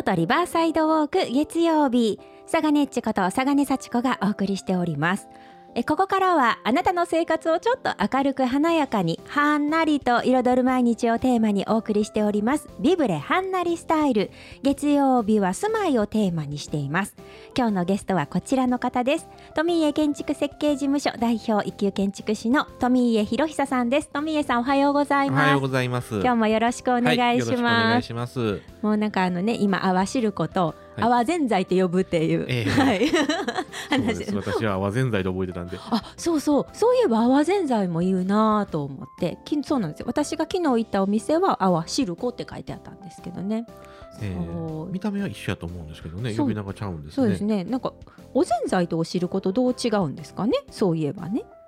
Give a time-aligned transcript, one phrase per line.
[0.00, 2.18] 京都リバーサイドウォーク月曜日
[2.50, 5.28] 佐賀ねっちことサガネ幸子がお送りしております。
[5.76, 12.68] えここからはあなたの生活をちょっと明るく華やかにはんなりと彩る毎日をテーマにお送りしております。
[12.80, 14.32] ビブレはんなりスタイル。
[14.64, 17.14] 月曜日は住まいをテーマにしています。
[17.56, 19.28] 今日のゲストはこちらの方です。
[19.54, 24.10] 富家建築設計事務所代表一級建築士の富家博久さんです。
[24.12, 25.40] 富家さんおはようございます。
[25.40, 26.14] おはようございます。
[26.14, 28.60] 今日もよろしくお願いします、はい、お願いします。
[28.82, 33.08] もうなんかあのね今泡汁粉と泡ぜんざいって呼ぶっていう、えー、はい。
[33.90, 34.34] 話。
[34.34, 35.78] 私は泡ぜんざいで覚えてたんで。
[35.78, 36.66] あそうそう。
[36.72, 39.38] そういえば泡ぜんざいも言うなと思って。
[39.44, 40.06] きそうなんですよ。
[40.08, 43.66] 私が昨日行ったお店は泡汁粉って書いてあったんですけどね。
[44.22, 46.34] えー、見た目は一緒やと思うんですけどね。
[46.34, 47.12] 呼び名がちゃうんですね。
[47.14, 47.64] そうですね。
[47.64, 47.92] なんか
[48.34, 50.52] おぜんざいとお汁粉とどう違うんですかね？
[50.70, 51.44] そういえばね。
[51.46, 51.59] あ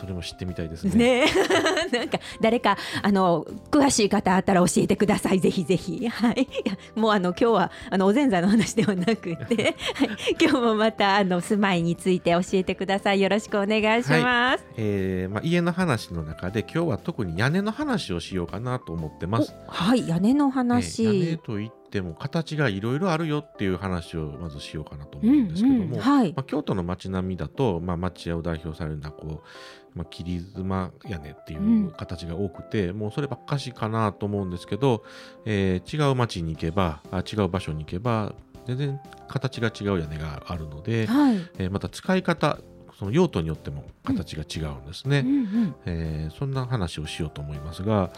[0.00, 1.24] それも知ってみたいですね。
[1.24, 1.26] ね
[1.92, 6.08] なんか誰かあの詳しい方あったら教えてくださいぜひぜひ。
[6.08, 6.48] はい。
[6.94, 10.08] もうあの今日はあのおぜんざいの話ではなくて、 はい、
[10.40, 13.20] 今日もまたあの住まいについて教えてください。
[13.20, 14.20] よろしくお願いします。
[14.20, 19.54] はい、えー、まあ家の話の中で今日は特に屋根の話をしようかなと思ってます。
[19.68, 21.04] はい屋根の話。
[21.04, 29.46] えー、屋根といっても形がいろいろあるよっていう話をまずしようかなと思うんですけども、うんうんはい、まあ、京都の街並みだと、まあ、町屋を代表されるのはこう、
[29.94, 35.04] まあ、切妻屋根っていう形が多くて、うん、もうそればっかしかなと思うんですけど、
[35.44, 38.34] えー、違う町に行けばあ違う場所に行けば
[38.66, 42.58] 全然形が違う屋根があるので、はい、えー、また使い方
[42.98, 45.26] その用途によっても形が違うんですね、うん。
[45.26, 48.10] うんうん、えー、そんな話をしようと思いますが、はい、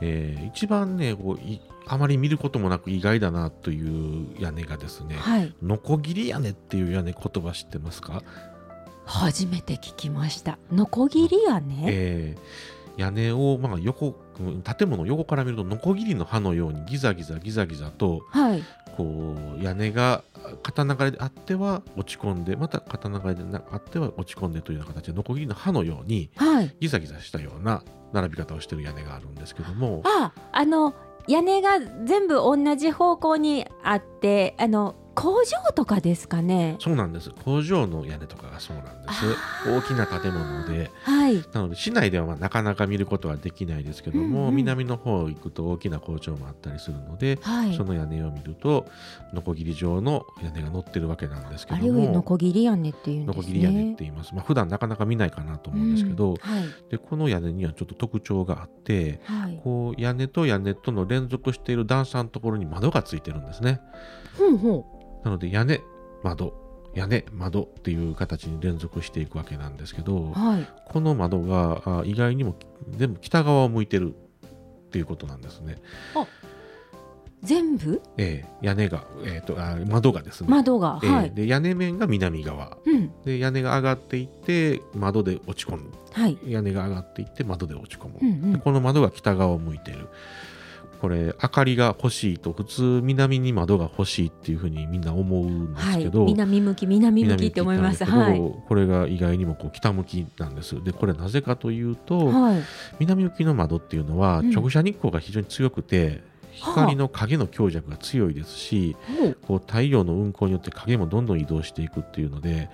[0.00, 1.38] えー、一番ねこう
[1.86, 8.22] あまり見ることもなく意外だなという屋根がですね、はい、ノコギリ屋根っていう屋根言葉知ってますか？
[9.04, 10.58] 初めて聞きました。
[10.70, 14.14] ノコギリ屋根、えー、屋根をまあ横
[14.78, 18.64] 建物横から見るとノコギリの刃のようにギザギザギザギザと、はい、
[18.96, 20.22] こう屋根が
[20.62, 27.82] 片流れであっては落ち込んでまた片流れであっては落ち込んでというような形でノコギリの刃のように、はい、ギザギザしたような
[28.12, 30.02] 並び方をしている屋根があるんですけども。
[30.04, 30.94] ああの
[31.28, 36.76] 屋根が全部同じ方向にあってあの工場とかですかね？
[36.80, 37.30] そうなんです。
[37.44, 39.24] 工場の屋根とかがそうなんです。
[39.68, 48.86] 大きな建物で、はい、なので市内ではまあなかなか見ることはできないですけども、うんうん、南の方行くと大きな工場もあったりするので、はい、その屋根を見ると
[49.32, 53.36] ノコギリ状の屋根が乗ってるわけなんですけどもノコギリ屋根っていうんですね。
[53.36, 54.34] ノコギリ屋根って言います。
[54.34, 56.36] まあ普段なかなか見ないかなと思うんですけど、うん。
[56.36, 59.20] はい、でこの屋根にはちょっと特徴があって、
[59.62, 63.80] こう屋根と屋根との連続している段差のところに窓がついてるんですね。
[64.38, 65.80] ほうほうなので屋根
[66.22, 66.60] 窓。
[66.94, 72.54] 屋根窓っていう形に連続していくわけなんですけど、はい、この窓が意外にも
[72.90, 75.78] 全部北側を向いてるっていうことなんですね。
[76.14, 76.26] あ
[77.42, 80.48] 全部、えー、屋根が、えーと、あ窓がですね。
[80.48, 90.08] 窓が、えー、はい、で屋根面が南側、うん、で屋根が上がっていって窓で落ち込む、はい、屋根が上がっていって窓で落ち込む、うんうん、この窓が北側を向いている
[91.02, 98.04] これ明かりが欲しいと普通南に窓が欲しいっていうふうにみんな思うんですけど、はい、南向き南向きって思います。
[98.04, 100.80] はい、これが意外にもこう北向きなんです。
[100.84, 102.62] でこれなぜかというと、はい、
[103.00, 112.68] 南向きの窓っていうのは直射日光が非常に強くて、うん光の影の強弱が強いですし、はあ、こう太陽の運行によって影もどんどん移動していくっていうので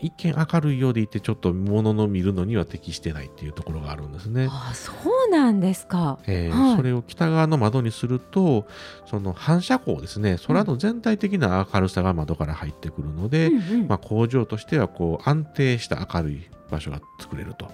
[0.00, 4.48] 一見明るいようでいてちょっと物の見るのには適してないっていうところがあるんですね。
[4.50, 4.92] あそ
[5.26, 8.66] うなんですか、えー、はい、それを北側の窓にすると
[9.06, 10.36] その反射光ですね。
[10.46, 17.70] 空の全体的な明るさが窓から入ってくるので、うんうん、まあ、工場としてはこう安定した明るい場所が作れると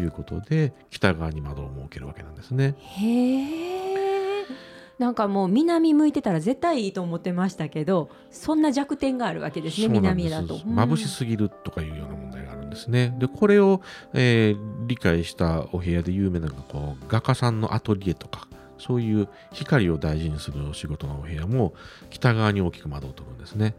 [0.00, 2.76] いうことで北側に窓を設けるわけなんですね。
[2.78, 3.93] へー
[4.98, 10.58] なんかもう南向いてたら絶対いいと思ってましたけどそんな弱点があるわけですね南だと。
[10.58, 13.14] 眩しすぎるとかいうような問題があるんですね。
[13.18, 13.80] でこれを、
[14.12, 18.46] えー、理解したお部屋で有名なのがこう画家さんのアトリエとか
[18.78, 21.74] そういう光を大事にするお仕事のお部屋も
[22.10, 23.74] 北側に大きく窓を取るんですね。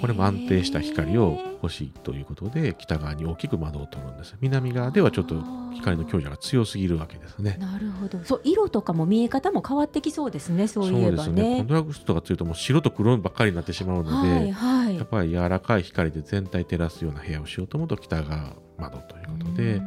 [0.00, 4.36] これも安定した光を欲しいということで北側に大きく窓を取るんです。
[4.40, 5.36] 南側ではちょっと
[5.74, 7.56] 光の強弱が強すぎるわけですね。
[7.60, 8.22] なるほど。
[8.24, 11.04] そう色とかも見え方も変わってきそうですねそういえばね。
[11.04, 11.56] そうですね。
[11.58, 19.80] コントラストが強いともう白と黒ばっかりになってしまうので、はいはい、やっぱり柔らかい光で全体照らすような部屋をしようと思うと北側窓ということで。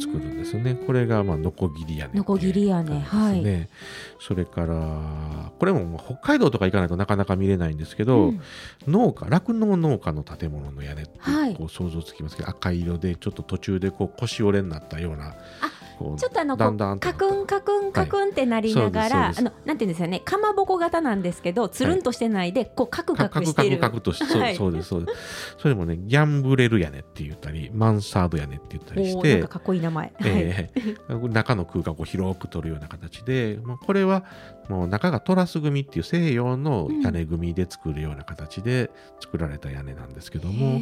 [0.00, 0.74] 作るんですね。
[0.74, 3.68] これがまあノコギリ屋根、ノコギリ屋根、はい。
[4.20, 8.40] それからこれも北海道とか行かないとなかなか見れないんですけど、うん、
[8.86, 11.18] 農家酪農農家の建物の屋根って
[11.56, 15.34] こう想像つきますけど、はい、赤色でちょっと途中でこう腰折れになったような。
[15.98, 20.20] ちょっとあのだんだんカクンカクンカクンってなりながら、はい、あのなんていうんですよね。
[20.20, 23.78] かまぼこ型なんですけどつるんとしてないで、はい、こうカクカクしてる。
[23.78, 25.56] カクカクとして、はい、そうですそうです。
[25.58, 34.24] それもねギャンブレル屋根って言ったりマンサード屋根って言ったりしてかっこいい名前、えー、中の空間を広く取るような形で、まあ、これは
[34.68, 38.90] もう中がトラス組っていう西洋の屋根組で作るような形で
[39.20, 40.80] 作られた屋根なんですけども、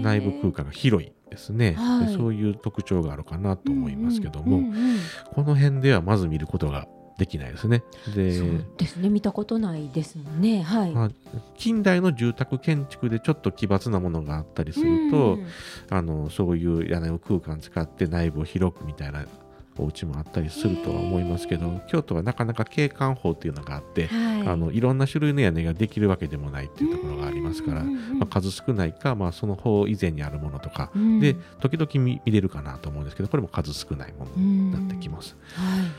[0.00, 4.98] 内部空間が広いですね、はい、でそういう特徴があるかなと思いますけども、うんうんうんうん、
[5.34, 6.86] この辺ではまず見ることが
[7.18, 7.84] できないですね。
[8.14, 9.08] でそうですね。
[9.08, 10.62] 見たことないですもんね。
[10.62, 11.10] はい、まあ、
[11.56, 15.46] 近代の住宅建築でちょっと奇抜なものがあったりすると、うん、
[15.90, 19.26] あのそういう屋根の空間使って内部を広くみたいな
[19.82, 30.90] お家もあったりするとは思いますけど京都はなかなか景観法っていうのがあって、はい、あのいろんな種類の屋根ができるわけでもないっていうところがありますから、まあ、数少ないか、まあ、その方以前にあるものとか
[31.20, 35.36] で時々見れるかなと思うんですけどこれも数少ないものになってきます。
[35.54, 35.90] はい、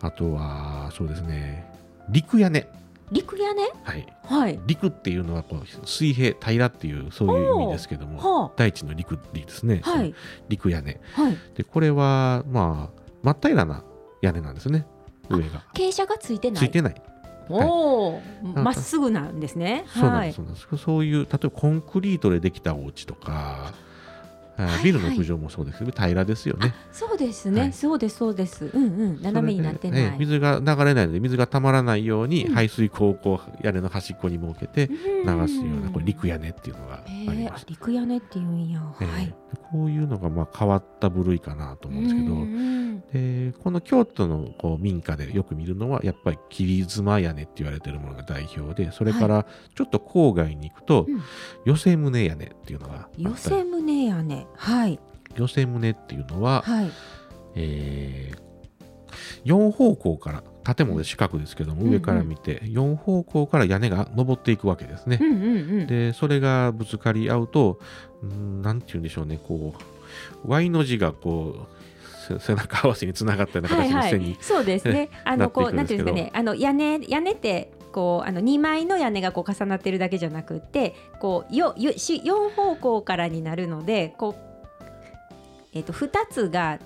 [0.00, 1.66] あとはそうですね
[2.08, 2.68] 陸屋根
[3.12, 10.14] 陸屋根はい、はい、陸っていうのはこう水平平っていうそういう意味ですけども大地の陸ですね、はい、
[10.48, 13.84] 陸屋根、はい、でこれはまあ真っ平らな
[14.22, 14.86] 屋根なんですね
[15.28, 16.64] 上が傾斜がついてない？
[16.64, 17.02] ついてない
[17.48, 19.84] おお、ま、っすぐなんですね。
[19.88, 20.40] そうなんです。
[20.40, 23.72] はい、そういう例えばコンクリートでできたお家とか、
[24.84, 26.74] ビルの屋上もそうですけど、平らですよね。
[26.92, 28.70] そうですね、そうですそうです。
[28.72, 30.18] うんうん、斜めになってない。
[30.18, 34.96] 水が流れないので水がたまらないように排水口をこう屋根の端っこに設けて流
[35.48, 37.66] すようなこれ陸屋根っていうのがあります。
[37.68, 38.78] 陸屋根っていうんや。
[38.80, 39.34] はい。
[39.56, 51.06] こういうのがまあ変わった部類かなと思うんですけど、でこの京都のこう民家でよく見るのはやっぱり切妻屋根って言われてるものが代表で、それからちょっと郊外に行くと、
[51.64, 54.46] 寄せ棟屋根っていうのが寄せ棟屋根。
[54.56, 55.00] はい、
[55.34, 56.90] 寄せ棟っていうのは、はい、
[57.56, 60.42] えー、4方向から
[60.74, 65.18] 建物で四角ですけども、うんうん、上から見て4方向から屋根が登っていくわけですね。
[65.20, 67.78] うんうんうん、でそれがぶつかり合うと
[68.62, 69.74] 何て言うんでしょうねこ
[70.44, 71.66] う Y の字がこ
[72.30, 74.34] う背中合わせにつながったような形の線に、はい。
[74.34, 75.10] はい、そうですね。
[75.24, 84.50] あのこうなんていうんですかね、あの屋根屋根ってこうあの2枚の屋根がこう重なってるだけじゃなくてこうよよし4方向からになるのでこう
[85.72, 86.78] えー、と2つが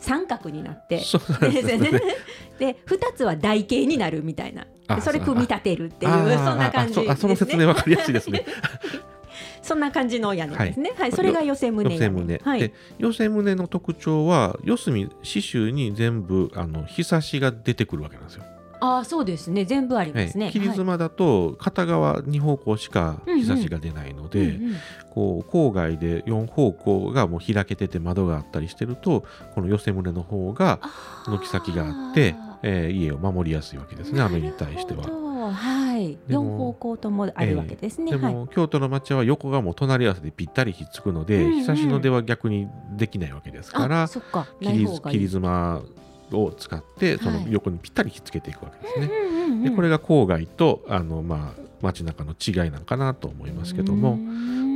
[0.00, 4.66] 三角になってで2 つは台形になるみたいな。
[5.00, 8.44] それ組み立てるっていうそんな感じそその説明わかりやすいですね。
[9.62, 10.90] そんな感じの屋根ですね。
[10.90, 12.40] はい、はい、それが寄せ棟寄せ棟。
[12.42, 18.42] はい、で寄せ棟の特徴は四隅刺繍に全部あの日差しが出てくるわけなんですよ。
[18.80, 19.64] あそうですね。
[19.64, 24.76] 全部ありますね、切妻だと片側2方向しか日差しが出ないので、うんうん、
[25.10, 29.24] こう郊外で4方向がもう開けてて窓があったりしてると
[29.54, 30.80] この寄せ棟の方が
[31.26, 35.30] 軒先があって、えー、家を守りやすいわけですね雨に対しては。
[35.52, 38.12] はい、4方向ともあるわけですね。
[38.12, 45.82] えー、でも、はい、京都の町は横がもう隣り合わせでぴったりひっつくので、うんうん、日差しの出は逆にできないわけですから切り妻
[46.32, 49.70] を使ってその横にぴったりひっつけていくわけですね。
[49.70, 54.18] でこれが郊外とあの、まあ、街中の違いなんかなと思いますけども。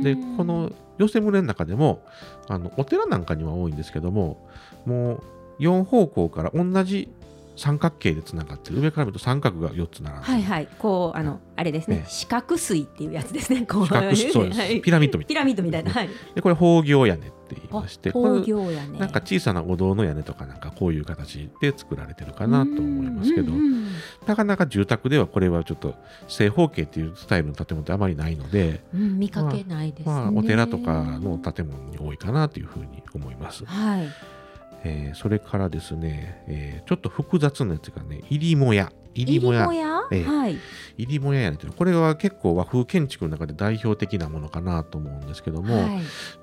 [0.03, 2.03] でこの寄せ棟の中でも
[2.47, 4.47] あのお寺なんかには多いんですけども
[4.85, 5.23] もう
[5.59, 7.09] 4方向から同じ
[7.55, 8.79] 三角形でつながってる。
[8.79, 10.67] 上から見ると三角が4つ並んではいはい。
[10.79, 13.65] こうあのあれですね、ね、四角錐っていうやつですね。
[13.65, 13.87] こう。
[13.87, 14.31] 四角錐。
[14.31, 15.41] そうです、 はい、ピラミッドみたいな。
[15.41, 18.99] ピラミッドみたいな、はい、でこれ宝行屋根って言いまして宝行屋根。
[18.99, 23.51] なんか小さなお堂の屋根とかなんかこういう形で作られてるかなと思いますけど
[24.27, 25.95] なかなか住宅ではこれはちょっと
[26.27, 33.65] 正方形っていうスタイルの建物ってあまりないので、うん、見かけないですね、まあ、お寺とかの建物に多いかなというふうに思います。
[33.65, 34.34] はい
[34.85, 38.91] えー、それからですね、えー、ちょっと複雑なやつがね、入りもや。
[39.15, 39.67] 入りもや。
[40.11, 40.57] えー、はい。
[40.97, 46.01] 入りもややねこれは結構和風建築の中で代表的なものかなと思うんですけども、はい、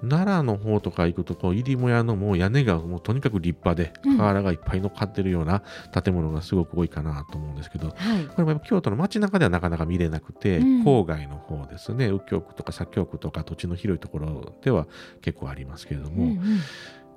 [0.09, 14.87] 奈良の方とか行くと、こう入りもやのもう屋根がもうとにかく立派で、瓦がいっぱい乗っかってるような建物がすごく多いかなと思うんですけど、はい、これも京都の街中ではなかなか見れなくて、うん、郊外の方ですね、右京区とか左京区とか土地の広いところでは
[15.21, 16.39] 結構ありますけれども、うんうん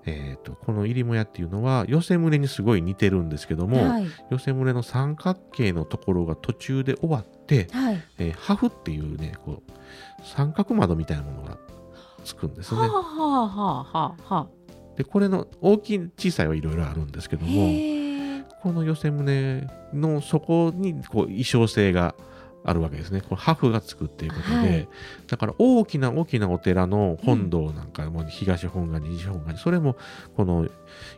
[0.08, 9.72] えーと、この入母屋っていうのは寄せ棟にすごい似てるんですけども、はい、寄せ棟の三角形のところが途中で終わって、はい、えー、ハフっていうねこう
[10.24, 11.58] 三角窓みたいなものが
[12.24, 12.82] つくんですね。
[12.82, 14.48] はあはあはあ、
[14.96, 17.72] でこれの大きい小さいはいろいろあるんですけども
[18.62, 22.16] この寄せ棟の底にこう衣装性が
[22.66, 23.22] あるわけですね。
[23.22, 24.88] これハフがつくっていうことで、はい、
[25.28, 29.96] だから大きな大きなお寺の本堂なんかも東本願寺西本願寺それも
[30.36, 30.68] この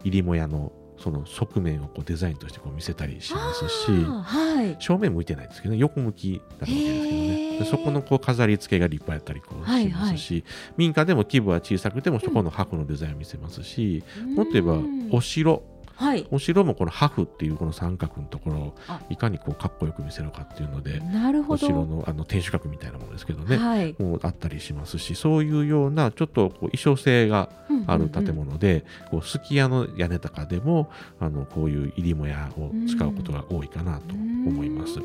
[0.03, 5.79] 入母屋のその側面をこうデザインとしてこう見せたりしますし、はい、正面向いてないですけどね。
[5.79, 7.65] 横向きだったわけですけどね。
[7.65, 14.79] そこのこう飾り付けが立派やったりこうしますし、はいはい、民家でも規模は小さくてもそこのハフのデザインを見せますし、うん、もっと言えば
[15.11, 15.63] お城
[15.97, 18.75] はい、お城もこのハフっていうこの三角のところを
[19.09, 21.65] いかにこうかっこよく見せるかっていうのでなるほど。
[21.65, 27.49] お城のあの天守閣みたいなものですけどね、はい、もうあったりしますしそういうようなちょっとこう衣装性が
[27.87, 34.99] ある建物で、こうすき家の屋根とかでもあのこういう入りもやを使うことが多いかなと思います。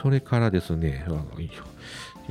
[0.00, 1.04] それからですね、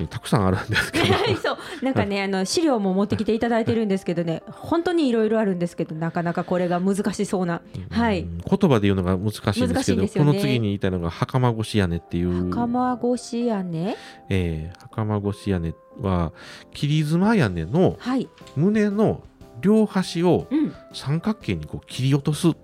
[0.02, 1.06] あのたくさんあるんですけど。
[1.42, 1.58] そう。
[1.82, 12.50] なんかね あの資料も持ってきていただいてるんですけどね本当にいろいろあるんですけどなかなかこれが難しそうな、はい、言葉で言うのが難しいんですけど、ね、この次に言いたいのが袴越し屋根っていう。
[12.50, 13.96] 袴越し屋根？
[14.30, 16.32] えー、袴越し屋根は
[16.74, 17.98] 切妻屋根の
[18.56, 19.24] 胸の
[19.62, 20.48] 両端を
[20.94, 22.56] 三角形にこう切り落とす、うん、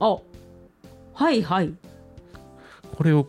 [0.00, 0.18] あ
[1.14, 1.74] はいはい。
[2.94, 3.28] これを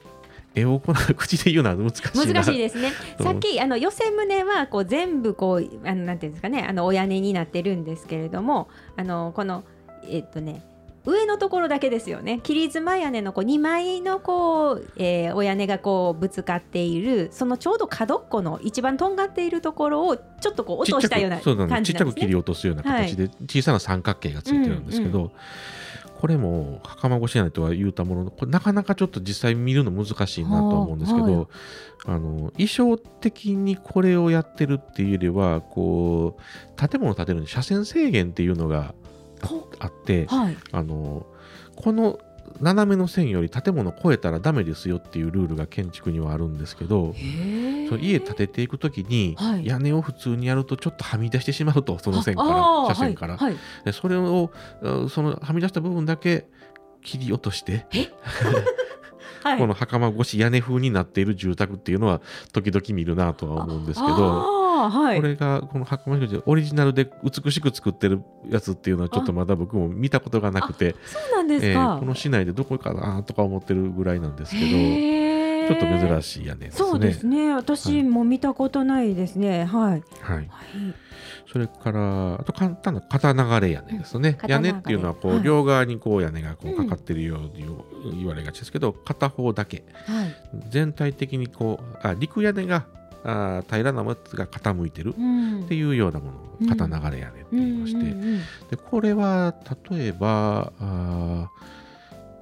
[0.55, 2.91] 絵を行う口で言うのは難しい難しいですね。
[3.21, 9.63] さっきあの寄せ胸はこう全部こうあのなんていうんですかねあのお屋根になってるんですけれどもあのこの
[10.09, 10.63] えっとね
[11.05, 12.39] 上のところだけですよね。
[12.41, 25.31] 切妻屋根のこう2枚のこう、えー、お屋根がこうぶつかっているそのちょうど角っこの一番とんがっているところをちょっとこう落としたような感じなんです、ね、ちっちゃく切り落とすような形で小さな三角形がついてるんですけど、うんうん
[26.25, 31.47] これも袴越しないとは言うたもののこれなかなかちょっと実際見るの難しいなと思うんですけど、はい、
[32.07, 38.95] あの衣装的にこれをやってるっていうよりはこう建物を建てるのに車線制限っていうのが
[39.77, 41.27] あって、はい、あの
[41.75, 42.17] この
[42.61, 47.13] 斜めの線より建物を越えたらダメですよっていうルールが建築にはあるんですけど
[47.89, 52.49] その家建てていくときに、屋根を普通にやるとちょっとはみ出してしまうとその線から
[52.87, 53.53] 車線から、はい。
[53.53, 54.51] はい、でそれを
[55.09, 56.47] そのはみ出した部分だけ
[57.01, 57.85] 切り落として
[59.43, 62.21] この袴越し屋根風になっている住宅っていうのは
[62.51, 64.64] 時々見るなとは思うんですけど。
[64.89, 75.25] はい、これがこの袴越しオリジナルで美しく作ってるやつっていうのはちょっとまだ僕も見たことがなくてそうなんですか、えー、この市内でどこかなとか思ってるぐらいなんですけど
[75.67, 76.89] ちょっと珍しい屋根ですね。
[76.89, 77.53] そうですね。
[77.53, 79.65] 私も見たことないですね。
[79.65, 80.49] はい、はい、はい。
[81.51, 87.65] それからあと簡単な片流れ屋根ですね、うん、屋根っていうのはこう、はい、両側にこう屋根がこうかかってるように
[88.17, 90.35] 言われがちですけど、片方だけ、はい、
[90.69, 92.85] 全体的にこうあ陸屋根が
[93.25, 99.53] あ平らな松が傾いてるっていうようなものを片流れ屋根って言いまして、でこれは
[99.89, 101.49] 例えばあ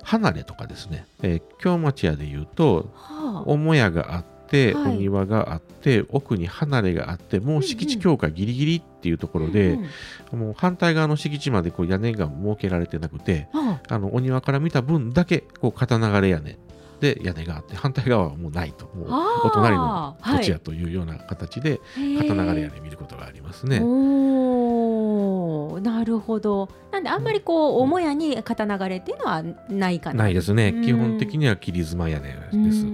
[0.04, 9.88] 離れとかですね、えー、京町屋でいうと、はあ、母屋があって、はい、お庭があって奥に離れがあってもう敷地境界ギリギリっていうところで、うん
[10.34, 16.58] うん、もう反対側の敷地までこう屋根が設けられてなくて、はあ、あのお庭から見た分だけこう片流れ屋根
[17.00, 18.85] で屋根があって反対側はもうないと。
[18.95, 19.07] もう
[19.45, 21.79] お隣の土地やというような形で
[22.17, 23.81] 片流れ屋根見ることがありますね。
[23.83, 26.69] おなるほど。
[26.91, 30.23] なんであんまりこう母屋に片流れっていうのはないかな。
[30.23, 30.73] ないですね。
[30.83, 32.85] 基本的には切妻屋根です。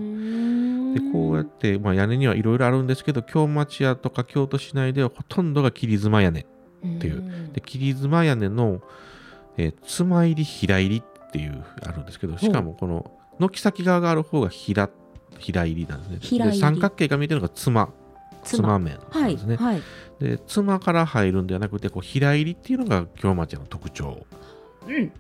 [0.93, 6.45] でこうやって、まあ、屋根にはいろいろあるんですけど京町屋とか京都市内ではほとんどが切妻屋根っ
[6.99, 7.51] ていう。
[7.53, 8.81] で切妻屋根の、
[9.57, 14.89] えー、妻入り平入りっていうあるんですけどしかもこの軒先側がある方が平
[15.38, 16.51] 平入りなんですね。
[16.51, 17.89] で三角形が見えてるのが妻。
[18.43, 19.58] 妻面なんですね。
[19.58, 19.84] はいはい、
[20.19, 24.25] で妻から入るんではなくてこう平入りっていうのが京町の特徴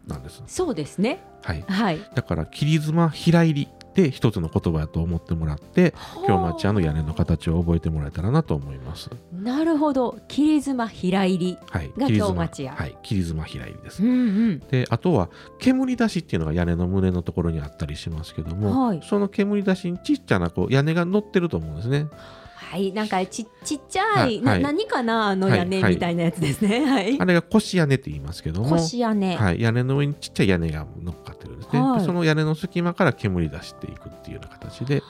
[0.07, 0.41] なんです。
[0.41, 1.23] うん、そうですね。
[1.43, 1.63] はい。
[1.67, 5.93] はい、だから切妻平入りで一つの言葉だと思ってもらって
[6.27, 9.09] 京町屋の屋根の形を覚えてもらえたらなと思います。
[9.33, 10.19] なるほど。
[10.27, 11.57] 切妻平入り
[11.97, 12.73] が京町屋。
[12.73, 12.95] はい。
[13.03, 14.13] 切妻平入りです、うんう
[14.51, 22.07] ん、であとは煙出しっていうのが屋根の胸のところにあったりしますけども、はい、その煙出しにちっちゃなこう屋根が乗ってると思うんですね
[22.59, 22.91] はい。
[22.91, 28.69] なんかちちっちゃい、はい、な何かなあの屋根みたいなやつですね、 はい、あれが腰屋根って言いますけども。
[28.69, 35.01] 腰屋根、はい、屋根の上にちっちゃい屋根が乗っかってるんですね、はい、その屋根の隙間から煙出していくっていうような形で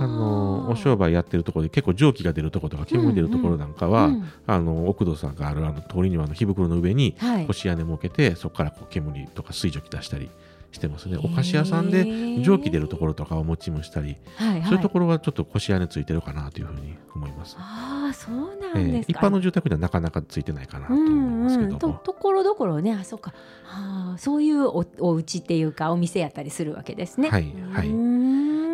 [0.00, 0.06] あ。
[0.06, 4.14] のお商売やってるところで結構蒸気が出るところとか煙出るところなんかは、うん。
[4.14, 7.14] うん、あの奥戸さんがあるあの通りにはあの火袋の上に
[7.46, 10.28] 腰屋根設けて、そこからこう煙とか水蒸気出したり
[10.74, 11.18] してますね。
[11.22, 17.56] お菓子屋さんで蒸気出るところとかを持ちもしたり、はいはい、そういうところはちょっと腰屋根ついてるかなというふうに思います。
[17.58, 22.92] ああそうなんですか、一般の住宅ではなかなかついてないかなと思いますけども、うんうん、ところどころね。
[22.92, 23.32] あそうか。
[23.70, 27.30] あそういうおお家っていうかお店やったりするわけですね。
[27.30, 27.88] はいはい。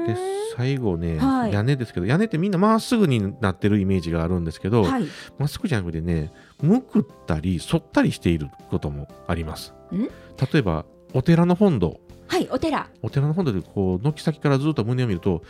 [0.07, 0.17] で
[0.57, 5.07] 最後ね、はい、屋根ですけど屋根ってみんなまっすぐになってるイメージがあるんですけどま、はい、っ
[5.47, 9.75] すぐじゃなくてねむくったり反ったりしていることもあります。
[9.93, 12.01] 例えばお寺の本堂。
[12.29, 12.89] はいお寺。
[13.03, 15.43] お寺の本堂でこう軒先からずっと胸を見ると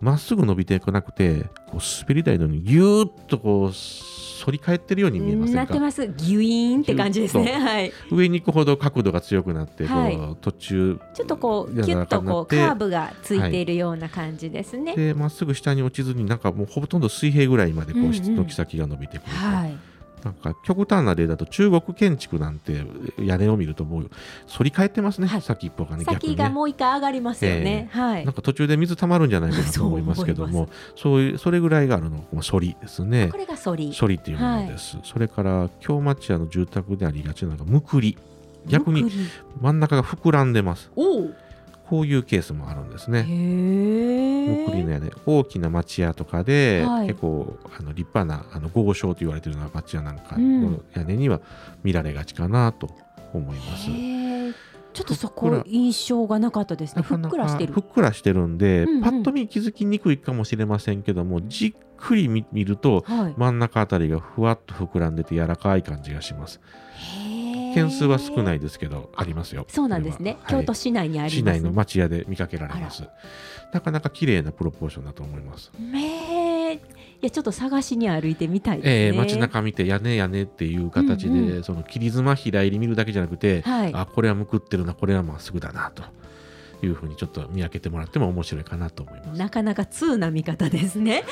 [0.00, 3.72] まっすぐ伸びていかなくてこう滑り台のようにぎゅーっとこう
[4.44, 5.60] 反り返ってるように見えませんか？
[5.62, 6.06] なってます。
[6.06, 19.76] ギュイーンって感じですね、はい、上に行くほど角度が強くなってこう、はい、途中ちょっとこうキュッとこうカーブがついているような感じですね、でまっすぐ下に落ちずになんかもうほとんど水平ぐらいまでこう軒先が伸びてくると、はい
[20.24, 22.84] なんか極端な例だと中国建築なんて
[23.18, 24.10] 屋根を見るともう
[24.48, 33.28] 反り返ってますね、はい、先っぽがね先がもう一回上がりますよね、えー、はい、なんか途中で水たまるんじゃないかなと思いますけども そういうそれぐらいがあるのが反りですね。
[33.30, 33.92] これが反り。
[33.92, 38.16] 反りっていうものです、はい、それから京町屋の住宅でありがちなのがむくり。
[38.66, 39.10] 逆に
[39.60, 40.90] 真ん中が膨らんでます。
[40.94, 41.30] おお
[41.88, 43.22] こういうケースもあるんですね。
[43.22, 51.40] むくりの屋根大きな町屋とかで、はい、結構あの立派なあの豪商と言われているような町屋なんかの屋根には
[51.82, 52.90] 見られがちかなと
[53.32, 53.88] 思います。
[54.94, 57.02] ちょっとそこ印象がなかったですね。
[57.02, 57.72] ふっくらしてる。
[57.72, 66.60] ふっくらしてるんで、うんうん、パッと見気づきにくいかもしれませんけども、じっくり見ると、はい、真ん中あたりがふわっと膨らんでて柔らかい感じがします。
[67.82, 69.66] 件数は少ないですけどありますよ。
[69.68, 70.58] そうなんですね、は。
[70.58, 73.04] い、京都市内にあり市内の町屋で見かけられます。
[73.72, 75.70] なかなか綺麗なプロポーションだと思います。
[75.78, 76.80] めい
[77.22, 86.04] やちょっと探しに歩いてみたいですね、えー、街中見て屋根屋根っていう形で、うんうん、その切り妻平入り見るだけじゃなくて、はい、あこれはむくってるなこれはまっすぐだなと
[86.82, 89.38] いうふうにちょっと見分けてもらっても面白いかなと思います。
[89.38, 91.24] なかなか通な見方ですね。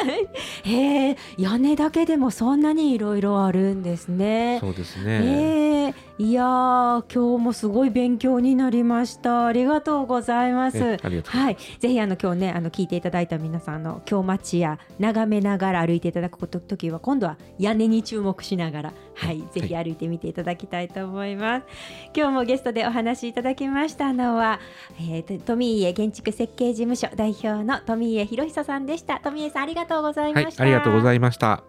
[0.64, 4.58] へえ、屋根だけでもそんなにいろいろあるんですね。
[4.60, 5.88] そうですね。
[5.88, 9.46] えいや今日もすごい勉強になりました。
[9.46, 10.78] ありがとうございます。
[11.24, 21.66] はい、ぜひあの今日ねあの聞いていただいた皆さんの京町や眺めながら歩いていただくときは今度は屋根に注目しながらはい、ぜひ歩いてみていただきたいと思います。
[22.14, 24.60] 今日もゲストでお話しいただきましたのは、
[25.00, 29.20] えー、富家建築設計事務所代表の富家博久さんでした。
[29.22, 30.62] 富家さんありがとうございました。
[30.62, 31.62] はい、ありがとうございました。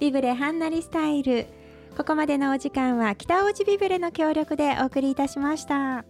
[0.00, 1.46] ビブレハンナリスタイル
[1.96, 6.04] ここまでのお時間は北大路ビブレの協力でお送りいたしました。